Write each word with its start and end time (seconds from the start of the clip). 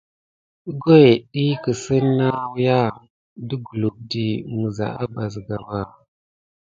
Əgohet 0.69 1.19
ɗiyi 1.31 1.55
kisine 1.63 2.09
na 2.17 2.27
nawuya 2.35 2.77
deglukedi 3.47 4.27
mis 4.59 4.77
aba 5.01 5.23
siga 5.33 5.57
ba. 5.67 5.79